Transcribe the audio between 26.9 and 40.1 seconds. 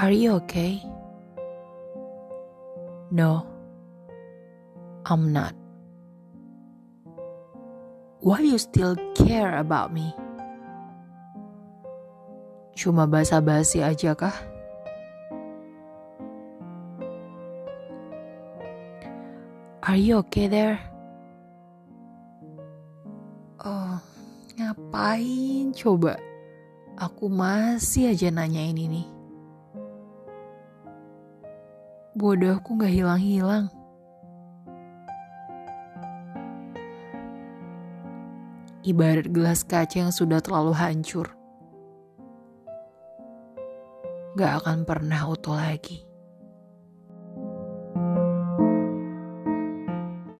Aku masih aja nanyain ini. Bodohku gak hilang-hilang. Ibarat gelas kaca yang